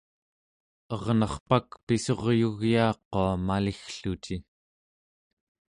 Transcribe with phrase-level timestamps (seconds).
[0.95, 4.35] ernerpak pissuryugyaaqua maliggluci